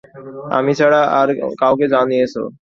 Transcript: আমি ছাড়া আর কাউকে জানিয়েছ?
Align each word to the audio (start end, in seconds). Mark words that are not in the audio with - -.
আমি 0.57 0.71
ছাড়া 0.79 1.01
আর 1.19 1.27
কাউকে 1.61 1.85
জানিয়েছ? 1.93 2.33